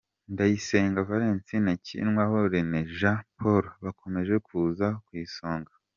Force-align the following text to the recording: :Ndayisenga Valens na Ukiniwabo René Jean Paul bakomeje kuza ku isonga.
:Ndayisenga 0.31 1.07
Valens 1.07 1.47
na 1.65 1.71
Ukiniwabo 1.77 2.37
René 2.53 2.79
Jean 2.97 3.19
Paul 3.37 3.65
bakomeje 3.83 4.35
kuza 4.47 4.87
ku 5.05 5.11
isonga. 5.25 5.71